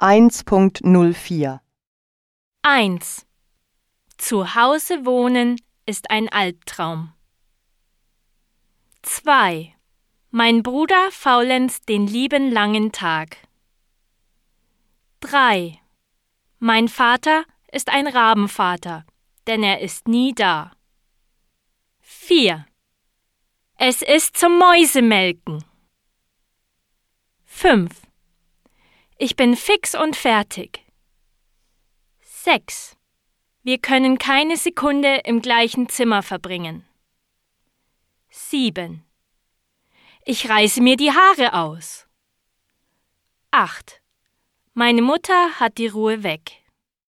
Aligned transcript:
1.04 0.00 1.58
1. 2.62 3.26
Zu 4.16 4.54
Hause 4.54 5.04
wohnen 5.04 5.60
ist 5.86 6.08
ein 6.12 6.28
Albtraum. 6.28 7.12
2. 9.02 9.74
Mein 10.30 10.62
Bruder 10.62 11.10
faulenzt 11.10 11.88
den 11.88 12.06
lieben 12.06 12.52
langen 12.52 12.92
Tag. 12.92 13.38
3. 15.18 15.80
Mein 16.60 16.86
Vater 16.86 17.42
ist 17.72 17.88
ein 17.88 18.06
Rabenvater, 18.06 19.04
denn 19.48 19.64
er 19.64 19.80
ist 19.80 20.06
nie 20.06 20.32
da. 20.32 20.76
4. 22.02 22.64
Es 23.74 24.02
ist 24.02 24.36
zum 24.36 24.60
Mäusemelken. 24.60 25.64
5. 27.46 28.07
Ich 29.20 29.34
bin 29.34 29.56
fix 29.56 29.96
und 29.96 30.14
fertig. 30.14 30.86
6. 32.20 32.96
Wir 33.64 33.78
können 33.78 34.16
keine 34.18 34.56
Sekunde 34.56 35.22
im 35.24 35.42
gleichen 35.42 35.88
Zimmer 35.88 36.22
verbringen. 36.22 36.86
7. 38.30 39.04
Ich 40.24 40.48
reiße 40.48 40.80
mir 40.80 40.96
die 40.96 41.10
Haare 41.10 41.54
aus. 41.54 42.06
8. 43.50 44.00
Meine 44.74 45.02
Mutter 45.02 45.58
hat 45.58 45.78
die 45.78 45.88
Ruhe 45.88 46.22
weg. 46.22 46.52